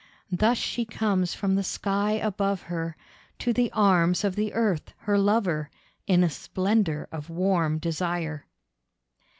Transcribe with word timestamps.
Thus 0.31 0.57
she 0.57 0.83
comes 0.83 1.35
from 1.35 1.53
the 1.53 1.61
sky 1.63 2.13
above 2.13 2.63
her 2.63 2.97
To 3.37 3.53
the 3.53 3.69
arms 3.71 4.23
of 4.23 4.35
the 4.35 4.51
Earth 4.53 4.95
her 5.01 5.15
lover, 5.15 5.69
In 6.07 6.23
a 6.23 6.27
splendour 6.31 7.07
of 7.11 7.29
warm 7.29 7.77
desire. 7.77 8.47